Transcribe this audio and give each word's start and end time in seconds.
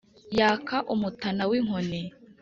yaka 0.39 0.77
umutana 0.93 1.43
w’ 1.49 1.51
inkoni 1.59 2.01